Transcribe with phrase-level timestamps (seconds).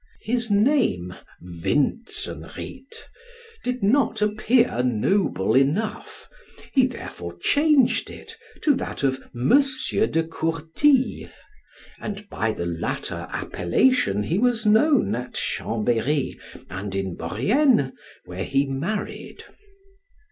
[0.21, 1.13] His name,
[1.43, 2.89] Vintzenried,
[3.63, 6.27] did not appear noble enough,
[6.73, 11.29] he therefore changed it to that of Monsieur de Courtilles,
[11.99, 17.93] and by the latter appellation he was known at Chambery, and in Maurienne,
[18.25, 19.43] where he married.